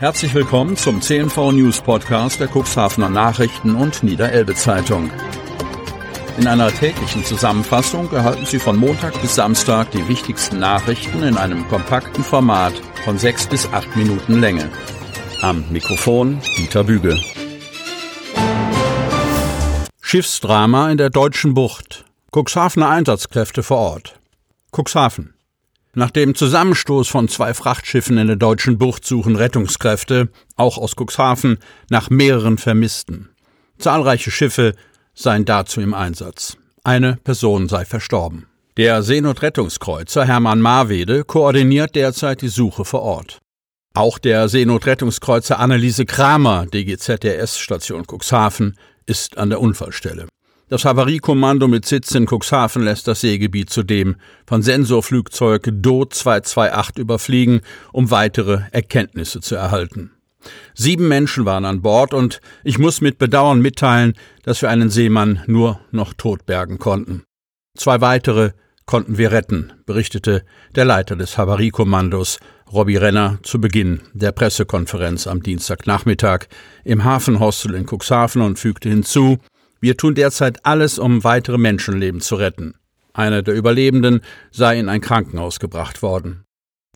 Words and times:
Herzlich 0.00 0.32
willkommen 0.32 0.78
zum 0.78 1.02
CNV 1.02 1.52
News 1.52 1.82
Podcast 1.82 2.40
der 2.40 2.48
Cuxhavener 2.48 3.10
Nachrichten 3.10 3.74
und 3.74 4.02
Niederelbe 4.02 4.54
Zeitung. 4.54 5.10
In 6.38 6.46
einer 6.46 6.72
täglichen 6.72 7.22
Zusammenfassung 7.22 8.10
erhalten 8.10 8.46
Sie 8.46 8.58
von 8.58 8.78
Montag 8.78 9.20
bis 9.20 9.34
Samstag 9.34 9.90
die 9.90 10.08
wichtigsten 10.08 10.58
Nachrichten 10.58 11.22
in 11.22 11.36
einem 11.36 11.68
kompakten 11.68 12.24
Format 12.24 12.72
von 13.04 13.18
sechs 13.18 13.46
bis 13.46 13.70
acht 13.74 13.94
Minuten 13.94 14.40
Länge. 14.40 14.70
Am 15.42 15.66
Mikrofon 15.68 16.40
Dieter 16.56 16.84
Büge. 16.84 17.20
Schiffsdrama 20.00 20.90
in 20.90 20.96
der 20.96 21.10
deutschen 21.10 21.52
Bucht. 21.52 22.06
Cuxhavener 22.34 22.88
Einsatzkräfte 22.88 23.62
vor 23.62 23.76
Ort. 23.76 24.18
Cuxhaven. 24.74 25.34
Nach 25.92 26.10
dem 26.12 26.36
Zusammenstoß 26.36 27.08
von 27.08 27.28
zwei 27.28 27.52
Frachtschiffen 27.52 28.16
in 28.16 28.28
der 28.28 28.36
deutschen 28.36 28.78
Bucht 28.78 29.04
suchen 29.04 29.34
Rettungskräfte, 29.34 30.28
auch 30.54 30.78
aus 30.78 30.94
Cuxhaven, 30.94 31.58
nach 31.88 32.10
mehreren 32.10 32.58
Vermissten. 32.58 33.30
Zahlreiche 33.78 34.30
Schiffe 34.30 34.74
seien 35.14 35.44
dazu 35.44 35.80
im 35.80 35.92
Einsatz. 35.92 36.56
Eine 36.84 37.16
Person 37.16 37.68
sei 37.68 37.84
verstorben. 37.84 38.46
Der 38.76 39.02
Seenotrettungskreuzer 39.02 40.24
Hermann 40.24 40.60
Marwede 40.60 41.24
koordiniert 41.24 41.96
derzeit 41.96 42.40
die 42.40 42.48
Suche 42.48 42.84
vor 42.84 43.02
Ort. 43.02 43.40
Auch 43.92 44.18
der 44.18 44.48
Seenotrettungskreuzer 44.48 45.58
Anneliese 45.58 46.06
Kramer, 46.06 46.66
DGZRS 46.66 47.58
Station 47.58 48.04
Cuxhaven, 48.06 48.76
ist 49.06 49.36
an 49.38 49.50
der 49.50 49.60
Unfallstelle. 49.60 50.28
Das 50.70 50.84
Havariekommando 50.84 51.66
mit 51.66 51.84
Sitz 51.84 52.14
in 52.14 52.26
Cuxhaven 52.26 52.84
lässt 52.84 53.08
das 53.08 53.22
Seegebiet 53.22 53.70
zudem 53.70 54.14
von 54.46 54.62
Sensorflugzeug 54.62 55.68
Do 55.72 56.04
228 56.04 56.96
überfliegen, 56.96 57.62
um 57.92 58.12
weitere 58.12 58.60
Erkenntnisse 58.70 59.40
zu 59.40 59.56
erhalten. 59.56 60.12
Sieben 60.72 61.08
Menschen 61.08 61.44
waren 61.44 61.64
an 61.64 61.82
Bord 61.82 62.14
und 62.14 62.40
ich 62.62 62.78
muss 62.78 63.00
mit 63.00 63.18
Bedauern 63.18 63.60
mitteilen, 63.60 64.12
dass 64.44 64.62
wir 64.62 64.70
einen 64.70 64.90
Seemann 64.90 65.42
nur 65.48 65.80
noch 65.90 66.14
tot 66.14 66.46
bergen 66.46 66.78
konnten. 66.78 67.24
Zwei 67.76 68.00
weitere 68.00 68.52
konnten 68.86 69.18
wir 69.18 69.32
retten, 69.32 69.72
berichtete 69.86 70.44
der 70.76 70.84
Leiter 70.84 71.16
des 71.16 71.36
Havariekommandos, 71.36 72.38
Robbie 72.72 72.96
Renner, 72.96 73.40
zu 73.42 73.60
Beginn 73.60 74.02
der 74.12 74.30
Pressekonferenz 74.30 75.26
am 75.26 75.42
Dienstagnachmittag 75.42 76.46
im 76.84 77.02
Hafenhostel 77.02 77.74
in 77.74 77.86
Cuxhaven 77.86 78.40
und 78.40 78.60
fügte 78.60 78.88
hinzu, 78.88 79.40
wir 79.80 79.96
tun 79.96 80.14
derzeit 80.14 80.64
alles, 80.66 80.98
um 80.98 81.24
weitere 81.24 81.58
Menschenleben 81.58 82.20
zu 82.20 82.36
retten. 82.36 82.74
Einer 83.12 83.42
der 83.42 83.54
Überlebenden 83.54 84.20
sei 84.50 84.78
in 84.78 84.88
ein 84.88 85.00
Krankenhaus 85.00 85.58
gebracht 85.58 86.02
worden. 86.02 86.44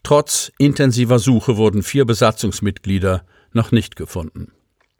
Trotz 0.02 0.52
intensiver 0.58 1.18
Suche 1.18 1.56
wurden 1.56 1.82
vier 1.82 2.04
Besatzungsmitglieder 2.04 3.24
noch 3.52 3.72
nicht 3.72 3.96
gefunden. 3.96 4.52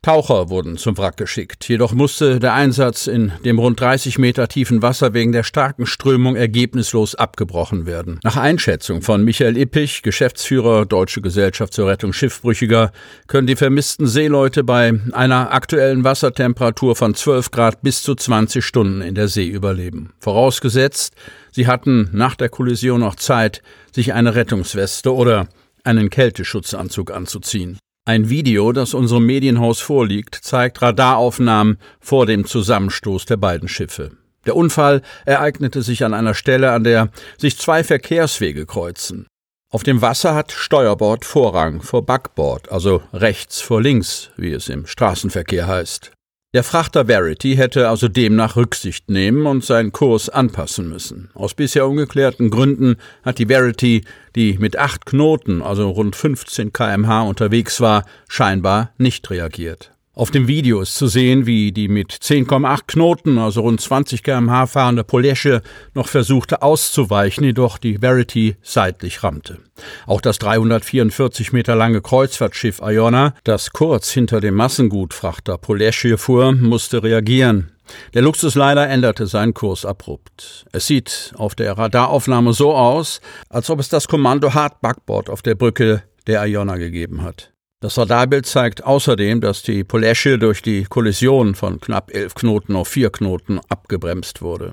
Taucher 0.05 0.51
wurden 0.51 0.77
zum 0.77 0.99
Wrack 0.99 1.17
geschickt, 1.17 1.67
jedoch 1.67 1.95
musste 1.95 2.39
der 2.39 2.53
Einsatz 2.53 3.07
in 3.07 3.33
dem 3.43 3.59
rund 3.59 3.81
30 3.81 4.19
Meter 4.19 4.49
tiefen 4.49 4.83
Wasser 4.83 5.15
wegen 5.15 5.33
der 5.33 5.45
starken 5.45 5.87
Strömung 5.87 6.37
ergebnislos 6.37 7.15
abgebrochen 7.15 7.87
werden. 7.87 8.21
Nach 8.23 8.37
Einschätzung 8.37 9.01
von 9.01 9.25
Michael 9.25 9.57
Ippich, 9.57 10.03
Geschäftsführer 10.03 10.85
Deutsche 10.85 11.23
Gesellschaft 11.23 11.73
zur 11.73 11.89
Rettung 11.89 12.13
Schiffbrüchiger, 12.13 12.93
können 13.29 13.47
die 13.47 13.57
vermissten 13.57 14.07
Seeleute 14.07 14.63
bei 14.63 14.93
einer 15.13 15.55
aktuellen 15.55 16.05
Wassertemperatur 16.05 16.97
von 16.97 17.15
12 17.15 17.51
Grad 17.51 17.81
bis 17.81 18.03
zu 18.03 18.15
20 18.15 18.63
Stunden 18.63 19.01
in 19.01 19.15
der 19.15 19.29
See 19.29 19.49
überleben. 19.49 20.13
Vorausgesetzt, 20.19 21.15
sie 21.51 21.67
hatten 21.67 22.11
nach 22.13 22.35
der 22.35 22.51
Kollision 22.51 23.01
noch 23.01 23.15
Zeit, 23.15 23.63
sich 23.91 24.13
eine 24.13 24.35
Rettungsweste 24.35 25.15
oder 25.15 25.49
einen 25.83 26.11
Kälteschutzanzug 26.11 27.11
anzuziehen. 27.11 27.79
Ein 28.07 28.29
Video, 28.29 28.73
das 28.73 28.93
unserem 28.93 29.25
Medienhaus 29.25 29.81
vorliegt, 29.81 30.35
zeigt 30.35 30.83
Radaraufnahmen 30.83 31.79
vor 32.01 32.27
dem 32.27 32.45
Zusammenstoß 32.45 33.25
der 33.25 33.39
beiden 33.39 33.67
Schiffe. 33.67 34.11
Der 34.45 34.57
Unfall 34.57 35.01
ereignete 35.25 35.81
sich 35.81 36.05
an 36.05 36.13
einer 36.13 36.35
Stelle, 36.35 36.73
an 36.73 36.85
der 36.85 37.09
sich 37.39 37.57
zwei 37.57 37.83
Verkehrswege 37.83 38.67
kreuzen. 38.67 39.27
Auf 39.73 39.85
dem 39.85 40.03
Wasser 40.03 40.35
hat 40.35 40.53
Steuerbord 40.53 41.25
Vorrang 41.25 41.81
vor 41.81 42.05
Backbord, 42.05 42.71
also 42.71 43.03
rechts 43.15 43.63
vor 43.63 43.81
links, 43.81 44.29
wie 44.37 44.53
es 44.53 44.69
im 44.69 44.85
Straßenverkehr 44.85 45.67
heißt. 45.67 46.13
Der 46.55 46.63
Frachter 46.63 47.07
Verity 47.07 47.57
hätte 47.57 47.89
also 47.89 48.07
demnach 48.07 48.55
Rücksicht 48.55 49.11
nehmen 49.11 49.45
und 49.45 49.65
seinen 49.65 49.91
Kurs 49.91 50.29
anpassen 50.29 50.89
müssen. 50.89 51.29
Aus 51.35 51.53
bisher 51.53 51.89
ungeklärten 51.89 52.49
Gründen 52.49 52.95
hat 53.25 53.41
die 53.41 53.47
Verity, 53.47 54.05
die 54.37 54.57
mit 54.59 54.79
acht 54.79 55.05
Knoten, 55.05 55.63
also 55.63 55.91
rund 55.91 56.15
15 56.15 56.73
kmh 56.73 57.23
unterwegs 57.23 57.81
war, 57.81 58.05
scheinbar 58.29 58.93
nicht 58.99 59.29
reagiert. 59.31 59.94
Auf 60.17 60.31
dem 60.31 60.47
Video 60.47 60.81
ist 60.81 60.95
zu 60.95 61.09
sehen, 61.09 61.45
wie 61.45 61.73
die 61.73 61.89
mit 61.89 62.13
10,8 62.13 62.83
Knoten, 62.87 63.37
also 63.37 63.63
rund 63.63 63.81
20 63.81 64.23
kmh 64.23 64.69
fahrende 64.69 65.03
Polesche 65.03 65.61
noch 65.93 66.07
versuchte 66.07 66.63
auszuweichen, 66.63 67.43
jedoch 67.43 67.79
die 67.79 67.99
Verity 67.99 68.55
seitlich 68.63 69.25
rammte. 69.25 69.59
Auch 70.07 70.21
das 70.21 70.39
344 70.39 71.53
Meter 71.53 71.75
lange 71.75 72.01
Kreuzfahrtschiff 72.01 72.81
Iona, 72.81 73.35
das 73.43 73.73
kurz 73.73 74.13
hinter 74.13 74.41
dem 74.41 74.55
Massengutfrachter 74.55 75.59
Polesche 75.59 76.17
fuhr, 76.17 76.53
musste 76.53 77.03
reagieren. 77.03 77.73
Der 78.15 78.23
Luxusleiter 78.23 78.87
änderte 78.87 79.27
seinen 79.27 79.53
Kurs 79.53 79.85
abrupt. 79.85 80.65
Es 80.71 80.87
sieht 80.87 81.33
auf 81.37 81.57
der 81.57 81.77
Radaraufnahme 81.77 82.53
so 82.53 82.73
aus, 82.73 83.21
als 83.49 83.69
ob 83.69 83.81
es 83.81 83.89
das 83.89 84.07
Kommando 84.07 84.55
Hard 84.55 84.81
Backboard 84.81 85.29
auf 85.29 85.43
der 85.43 85.57
Brücke 85.57 86.05
der 86.29 86.47
Iona 86.47 86.77
gegeben 86.77 87.23
hat. 87.23 87.54
Das 87.85 87.99
Radarbild 87.99 88.47
zeigt 88.47 88.83
außerdem, 88.83 89.43
dass 89.43 89.63
die 89.63 89.85
Polesche 89.85 90.39
durch 90.39 90.63
die 90.63 90.85
Kollision 90.85 91.55
von 91.55 91.81
knapp 91.81 92.15
elf 92.15 92.35
Knoten 92.35 92.77
auf 92.77 92.89
vier 92.89 93.11
Knoten 93.11 93.61
abgebremst 93.69 94.41
wurde. 94.41 94.73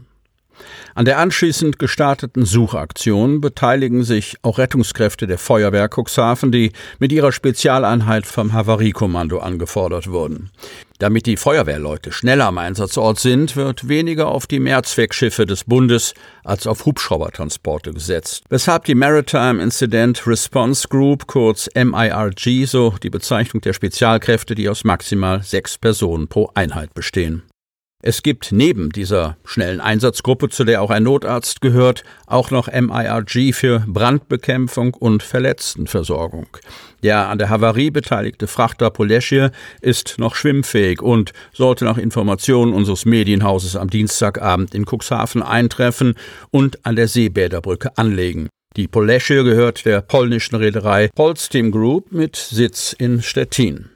An 0.95 1.03
der 1.03 1.19
anschließend 1.19 1.77
gestarteten 1.77 2.45
Suchaktion 2.45 3.41
beteiligen 3.41 4.05
sich 4.05 4.37
auch 4.43 4.59
Rettungskräfte 4.59 5.27
der 5.27 5.39
Feuerwehr 5.39 5.89
Cuxhaven, 5.93 6.53
die 6.53 6.71
mit 6.99 7.11
ihrer 7.11 7.33
Spezialeinheit 7.33 8.25
vom 8.25 8.53
Havariekommando 8.53 9.39
angefordert 9.39 10.09
wurden. 10.09 10.49
Damit 11.01 11.25
die 11.25 11.35
Feuerwehrleute 11.35 12.11
schneller 12.11 12.45
am 12.45 12.59
Einsatzort 12.59 13.17
sind, 13.17 13.55
wird 13.55 13.87
weniger 13.87 14.27
auf 14.27 14.45
die 14.45 14.59
Mehrzweckschiffe 14.59 15.47
des 15.47 15.63
Bundes 15.63 16.13
als 16.43 16.67
auf 16.67 16.85
Hubschraubertransporte 16.85 17.91
gesetzt, 17.91 18.43
weshalb 18.49 18.85
die 18.85 18.93
Maritime 18.93 19.63
Incident 19.63 20.27
Response 20.27 20.87
Group, 20.87 21.25
kurz 21.25 21.67
MIRG, 21.73 22.67
so 22.67 22.93
die 23.01 23.09
Bezeichnung 23.09 23.61
der 23.61 23.73
Spezialkräfte, 23.73 24.53
die 24.53 24.69
aus 24.69 24.83
maximal 24.83 25.41
sechs 25.41 25.75
Personen 25.75 26.27
pro 26.27 26.51
Einheit 26.53 26.93
bestehen. 26.93 27.41
Es 28.03 28.23
gibt 28.23 28.51
neben 28.51 28.89
dieser 28.89 29.37
schnellen 29.45 29.79
Einsatzgruppe, 29.79 30.49
zu 30.49 30.63
der 30.63 30.81
auch 30.81 30.89
ein 30.89 31.03
Notarzt 31.03 31.61
gehört, 31.61 32.03
auch 32.25 32.49
noch 32.49 32.67
MIRG 32.67 33.53
für 33.53 33.83
Brandbekämpfung 33.85 34.95
und 34.95 35.21
Verletztenversorgung. 35.21 36.47
Der 37.03 37.29
an 37.29 37.37
der 37.37 37.49
Havarie 37.49 37.91
beteiligte 37.91 38.47
Frachter 38.47 38.89
Polesche 38.89 39.51
ist 39.81 40.15
noch 40.17 40.33
schwimmfähig 40.33 41.01
und 41.01 41.33
sollte 41.53 41.85
nach 41.85 41.97
Informationen 41.97 42.73
unseres 42.73 43.05
Medienhauses 43.05 43.75
am 43.75 43.89
Dienstagabend 43.89 44.73
in 44.73 44.85
Cuxhaven 44.85 45.43
eintreffen 45.43 46.15
und 46.49 46.83
an 46.85 46.95
der 46.95 47.07
Seebäderbrücke 47.07 47.97
anlegen. 47.97 48.49
Die 48.77 48.87
Polesche 48.87 49.43
gehört 49.43 49.85
der 49.85 50.01
polnischen 50.01 50.55
Reederei 50.55 51.09
Polsteam 51.13 51.71
Group 51.71 52.11
mit 52.11 52.35
Sitz 52.35 52.95
in 52.97 53.21
Stettin. 53.21 53.89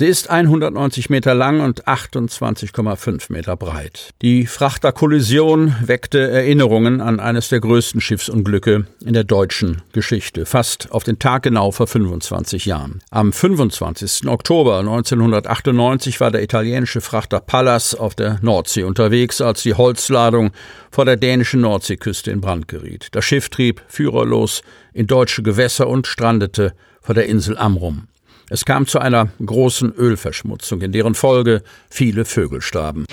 Sie 0.00 0.06
ist 0.06 0.30
190 0.30 1.10
Meter 1.10 1.34
lang 1.34 1.60
und 1.60 1.86
28,5 1.86 3.30
Meter 3.30 3.54
breit. 3.54 4.14
Die 4.22 4.46
Frachterkollision 4.46 5.76
weckte 5.82 6.30
Erinnerungen 6.30 7.02
an 7.02 7.20
eines 7.20 7.50
der 7.50 7.60
größten 7.60 8.00
Schiffsunglücke 8.00 8.86
in 9.04 9.12
der 9.12 9.24
deutschen 9.24 9.82
Geschichte, 9.92 10.46
fast 10.46 10.90
auf 10.90 11.04
den 11.04 11.18
Tag 11.18 11.42
genau 11.42 11.70
vor 11.70 11.86
25 11.86 12.64
Jahren. 12.64 13.02
Am 13.10 13.30
25. 13.30 14.26
Oktober 14.26 14.78
1998 14.78 16.18
war 16.18 16.30
der 16.30 16.44
italienische 16.44 17.02
Frachter 17.02 17.40
Pallas 17.40 17.94
auf 17.94 18.14
der 18.14 18.38
Nordsee 18.40 18.84
unterwegs, 18.84 19.42
als 19.42 19.64
die 19.64 19.74
Holzladung 19.74 20.52
vor 20.90 21.04
der 21.04 21.18
dänischen 21.18 21.60
Nordseeküste 21.60 22.30
in 22.30 22.40
Brand 22.40 22.68
geriet. 22.68 23.08
Das 23.12 23.26
Schiff 23.26 23.50
trieb 23.50 23.82
führerlos 23.86 24.62
in 24.94 25.06
deutsche 25.06 25.42
Gewässer 25.42 25.88
und 25.88 26.06
strandete 26.06 26.72
vor 27.02 27.14
der 27.14 27.26
Insel 27.26 27.58
Amrum. 27.58 28.06
Es 28.52 28.64
kam 28.64 28.88
zu 28.88 28.98
einer 28.98 29.28
großen 29.46 29.94
Ölverschmutzung, 29.94 30.80
in 30.80 30.90
deren 30.90 31.14
Folge 31.14 31.62
viele 31.88 32.24
Vögel 32.24 32.60
starben. 32.60 33.06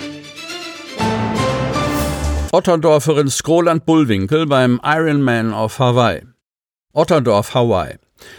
Otterndorferin 2.50 3.28
Skroland 3.28 3.86
Bullwinkel 3.86 4.46
beim 4.46 4.80
Ironman 4.82 5.54
auf 5.54 5.78
Hawaii. 5.78 6.22
Otterndorf, 6.92 7.54
Hawaii. 7.54 7.98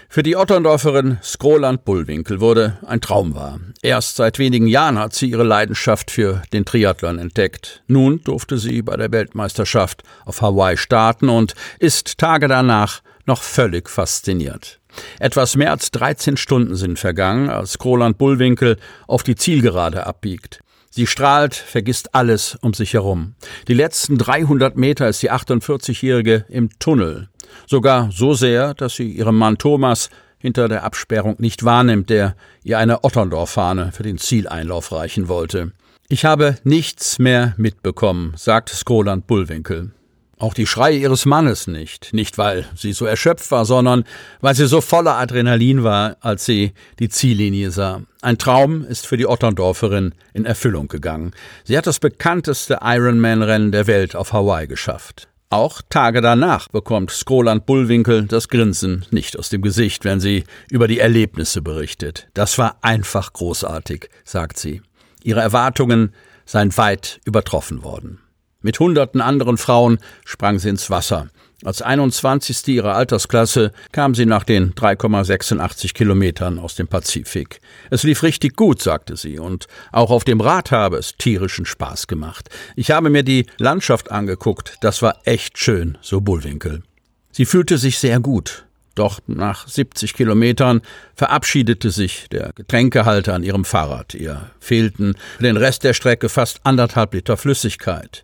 Für 0.09 0.23
die 0.23 0.35
Otterndorferin 0.35 1.19
Skroland 1.23 1.85
Bullwinkel 1.85 2.41
wurde 2.41 2.79
ein 2.85 2.99
Traum 2.99 3.33
wahr. 3.33 3.61
Erst 3.81 4.17
seit 4.17 4.37
wenigen 4.37 4.67
Jahren 4.67 4.99
hat 4.99 5.13
sie 5.13 5.29
ihre 5.29 5.43
Leidenschaft 5.43 6.11
für 6.11 6.41
den 6.51 6.65
Triathlon 6.65 7.17
entdeckt. 7.17 7.81
Nun 7.87 8.21
durfte 8.25 8.57
sie 8.57 8.81
bei 8.81 8.97
der 8.97 9.13
Weltmeisterschaft 9.13 10.03
auf 10.25 10.41
Hawaii 10.41 10.75
starten 10.75 11.29
und 11.29 11.55
ist 11.79 12.17
Tage 12.17 12.49
danach 12.49 13.01
noch 13.25 13.41
völlig 13.41 13.89
fasziniert. 13.89 14.78
Etwas 15.19 15.55
mehr 15.55 15.71
als 15.71 15.91
13 15.91 16.37
Stunden 16.37 16.75
sind 16.75 16.99
vergangen, 16.99 17.49
als 17.49 17.77
Roland 17.83 18.17
Bullwinkel 18.17 18.77
auf 19.07 19.23
die 19.23 19.35
Zielgerade 19.35 20.05
abbiegt. 20.05 20.61
Sie 20.91 21.05
strahlt, 21.05 21.55
vergisst 21.55 22.15
alles 22.15 22.57
um 22.61 22.73
sich 22.73 22.93
herum. 22.93 23.35
Die 23.67 23.73
letzten 23.73 24.17
300 24.17 24.75
Meter 24.75 25.07
ist 25.07 25.21
die 25.21 25.31
48-Jährige 25.31 26.45
im 26.49 26.69
Tunnel. 26.79 27.29
Sogar 27.67 28.11
so 28.11 28.33
sehr, 28.33 28.73
dass 28.73 28.95
sie 28.95 29.11
ihrem 29.11 29.37
Mann 29.37 29.57
Thomas 29.57 30.09
hinter 30.39 30.67
der 30.67 30.83
Absperrung 30.83 31.35
nicht 31.37 31.63
wahrnimmt, 31.63 32.09
der 32.09 32.35
ihr 32.63 32.79
eine 32.79 33.03
Otterndorf-Fahne 33.03 33.91
für 33.91 34.03
den 34.03 34.17
Zieleinlauf 34.17 34.91
reichen 34.91 35.27
wollte. 35.27 35.73
Ich 36.07 36.25
habe 36.25 36.57
nichts 36.63 37.19
mehr 37.19 37.53
mitbekommen, 37.57 38.33
sagt 38.35 38.69
Skroland 38.69 39.27
Bullwinkel. 39.27 39.91
Auch 40.39 40.53
die 40.53 40.65
Schreie 40.65 40.97
ihres 40.97 41.25
Mannes 41.25 41.67
nicht, 41.67 42.13
nicht 42.13 42.37
weil 42.37 42.65
sie 42.73 42.93
so 42.93 43.05
erschöpft 43.05 43.51
war, 43.51 43.65
sondern 43.65 44.05
weil 44.39 44.55
sie 44.55 44.67
so 44.67 44.79
voller 44.79 45.17
Adrenalin 45.17 45.83
war, 45.83 46.15
als 46.21 46.45
sie 46.45 46.71
die 46.99 47.09
Ziellinie 47.09 47.71
sah. 47.71 48.03
Ein 48.21 48.37
Traum 48.37 48.85
ist 48.85 49.05
für 49.05 49.17
die 49.17 49.27
Otterndorferin 49.27 50.15
in 50.33 50.45
Erfüllung 50.45 50.87
gegangen. 50.87 51.33
Sie 51.65 51.77
hat 51.77 51.87
das 51.87 51.99
bekannteste 51.99 52.79
Ironman-Rennen 52.81 53.73
der 53.73 53.87
Welt 53.87 54.15
auf 54.15 54.31
Hawaii 54.31 54.67
geschafft. 54.67 55.27
Auch 55.49 55.81
Tage 55.89 56.21
danach 56.21 56.69
bekommt 56.69 57.11
Skroland 57.11 57.65
Bullwinkel 57.65 58.25
das 58.25 58.47
Grinsen 58.47 59.05
nicht 59.11 59.37
aus 59.37 59.49
dem 59.49 59.61
Gesicht, 59.61 60.05
wenn 60.05 60.21
sie 60.21 60.45
über 60.69 60.87
die 60.87 60.99
Erlebnisse 60.99 61.61
berichtet. 61.61 62.29
Das 62.33 62.57
war 62.57 62.77
einfach 62.81 63.33
großartig, 63.33 64.09
sagt 64.23 64.57
sie. 64.57 64.81
Ihre 65.21 65.41
Erwartungen 65.41 66.13
seien 66.45 66.77
weit 66.77 67.19
übertroffen 67.25 67.83
worden. 67.83 68.19
Mit 68.61 68.79
hunderten 68.79 69.21
anderen 69.21 69.57
Frauen 69.57 69.99
sprang 70.25 70.59
sie 70.59 70.69
ins 70.69 70.89
Wasser. 70.89 71.29
Als 71.63 71.81
21. 71.81 72.67
ihrer 72.69 72.95
Altersklasse 72.95 73.71
kam 73.91 74.15
sie 74.15 74.25
nach 74.25 74.43
den 74.43 74.73
3,86 74.73 75.93
Kilometern 75.93 76.59
aus 76.59 76.75
dem 76.75 76.87
Pazifik. 76.87 77.61
Es 77.89 78.03
lief 78.03 78.23
richtig 78.23 78.55
gut, 78.55 78.81
sagte 78.81 79.17
sie, 79.17 79.39
und 79.39 79.67
auch 79.91 80.09
auf 80.09 80.23
dem 80.23 80.39
Rad 80.39 80.71
habe 80.71 80.97
es 80.97 81.15
tierischen 81.17 81.65
Spaß 81.65 82.07
gemacht. 82.07 82.49
Ich 82.75 82.91
habe 82.91 83.09
mir 83.09 83.23
die 83.23 83.45
Landschaft 83.57 84.11
angeguckt, 84.11 84.77
das 84.81 85.01
war 85.01 85.19
echt 85.25 85.57
schön, 85.57 85.97
so 86.01 86.21
Bullwinkel. 86.21 86.83
Sie 87.31 87.45
fühlte 87.45 87.77
sich 87.77 87.97
sehr 87.97 88.19
gut. 88.19 88.65
Doch 88.95 89.19
nach 89.27 89.67
70 89.67 90.13
Kilometern 90.13 90.81
verabschiedete 91.15 91.91
sich 91.91 92.27
der 92.29 92.51
Getränkehalter 92.55 93.33
an 93.33 93.43
ihrem 93.43 93.63
Fahrrad. 93.63 94.13
Ihr 94.15 94.49
fehlten 94.59 95.15
für 95.37 95.43
den 95.43 95.55
Rest 95.55 95.85
der 95.85 95.93
Strecke 95.93 96.27
fast 96.27 96.59
anderthalb 96.65 97.13
Liter 97.13 97.37
Flüssigkeit. 97.37 98.23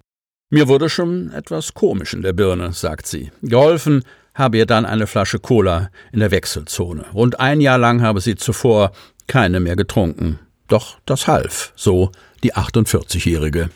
Mir 0.55 0.69
wurde 0.69 0.89
schon 0.89 1.33
etwas 1.33 1.73
komisch 1.73 2.13
in 2.13 2.21
der 2.21 2.31
Birne, 2.31 2.71
sagt 2.71 3.07
sie. 3.07 3.29
Geholfen 3.41 4.03
habe 4.33 4.55
ihr 4.55 4.65
dann 4.65 4.85
eine 4.85 5.05
Flasche 5.05 5.37
Cola 5.37 5.89
in 6.13 6.21
der 6.21 6.31
Wechselzone. 6.31 7.07
Rund 7.13 7.41
ein 7.41 7.59
Jahr 7.59 7.77
lang 7.77 8.01
habe 8.01 8.21
sie 8.21 8.35
zuvor 8.35 8.93
keine 9.27 9.59
mehr 9.59 9.75
getrunken. 9.75 10.39
Doch 10.69 10.97
das 11.05 11.27
half, 11.27 11.73
so 11.75 12.09
die 12.41 12.53
48-Jährige. 12.53 13.69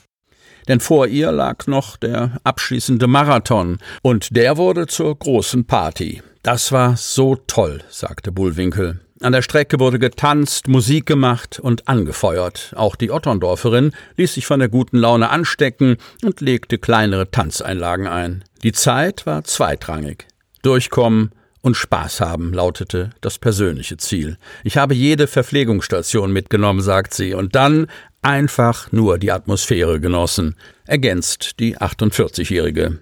Denn 0.70 0.80
vor 0.80 1.08
ihr 1.08 1.34
lag 1.34 1.68
noch 1.68 1.98
der 1.98 2.40
abschließende 2.46 3.08
Marathon, 3.08 3.80
und 4.02 4.38
der 4.38 4.56
wurde 4.56 4.88
zur 4.88 5.20
großen 5.20 5.66
Party. 5.66 6.22
Das 6.44 6.72
war 6.72 6.96
so 6.96 7.36
toll, 7.46 7.84
sagte 7.90 8.31
Bullwinkel. 8.31 9.02
An 9.21 9.33
der 9.33 9.42
Strecke 9.42 9.80
wurde 9.80 10.00
getanzt, 10.00 10.69
Musik 10.69 11.06
gemacht 11.06 11.60
und 11.60 11.89
angefeuert. 11.89 12.71
Auch 12.77 12.95
die 12.95 13.12
Otterndorferin 13.12 13.92
ließ 14.16 14.36
sich 14.36 14.45
von 14.45 14.60
der 14.60 14.69
guten 14.69 14.98
Laune 14.98 15.30
anstecken 15.30 15.98
und 16.24 16.39
legte 16.39 16.77
kleinere 16.77 17.30
Tanzeinlagen 17.30 18.07
ein. 18.07 18.45
Die 18.63 18.71
Zeit 18.71 19.25
war 19.25 19.44
zweitrangig. 19.44 20.25
Durchkommen 20.62 21.31
und 21.62 21.75
Spaß 21.75 22.21
haben 22.21 22.54
lautete 22.54 23.10
das 23.19 23.39
persönliche 23.39 23.98
Ziel. 23.98 24.38
Ich 24.63 24.77
habe 24.77 24.94
jede 24.94 25.27
Verpflegungsstation 25.27 26.31
mitgenommen, 26.31 26.80
sagt 26.81 27.13
sie, 27.13 27.33
und 27.33 27.56
dann 27.56 27.88
einfach 28.21 28.89
nur 28.94 29.18
die 29.18 29.33
Atmosphäre 29.33 30.00
genossen, 30.00 30.56
ergänzt 30.86 31.60
die 31.60 31.77
48-Jährige. 31.77 33.00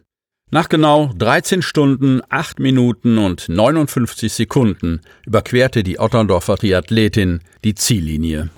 Nach 0.50 0.70
genau 0.70 1.12
13 1.18 1.62
Stunden, 1.62 2.22
8 2.30 2.60
Minuten 2.60 3.18
und 3.18 3.50
59 3.50 4.32
Sekunden 4.32 5.02
überquerte 5.26 5.84
die 5.84 6.00
Otterndorfer 6.00 6.56
Triathletin 6.56 7.42
die 7.66 7.76
Ziellinie. 7.76 8.50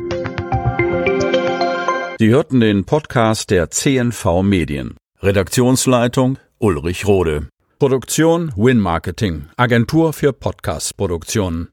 Sie 2.19 2.29
hörten 2.29 2.59
den 2.59 2.85
Podcast 2.85 3.49
der 3.49 3.71
CNV 3.71 4.43
Medien. 4.43 4.97
Redaktionsleitung 5.21 6.37
Ulrich 6.59 7.07
Rode. 7.07 7.47
Produktion 7.79 8.51
Win 8.55 8.79
Marketing, 8.79 9.45
Agentur 9.57 10.13
für 10.13 10.31
Podcast-Produktionen. 10.31 11.67